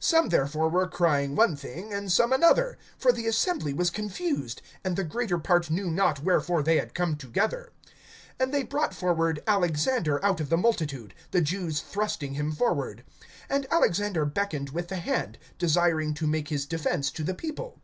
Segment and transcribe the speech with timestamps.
[0.00, 4.96] (32)Some therefore were crying one thing, and some another; for the assembly was confused, and
[4.96, 7.72] the greater part knew not wherefore they had come together.
[8.40, 13.04] (33)And they brought forward Alexander out of the multitude, the Jews thrusting him forward.
[13.50, 17.78] And Alexander beckoned with the hand, desiring to make his defense to the people.